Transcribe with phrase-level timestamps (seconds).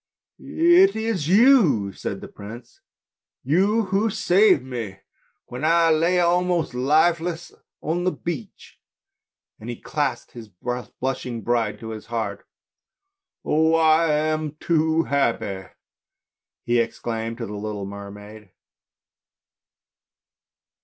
[0.39, 2.81] "It is you," said the prince,"
[3.53, 4.99] you who saved me
[5.45, 8.81] when I lay almost lifeless on the beach?"
[9.59, 12.47] and he clasped his blushing bride to his heart.
[13.45, 13.75] "Oh!
[13.75, 15.69] I am too happy!"
[16.65, 18.49] he exclaimed to the little mermaid.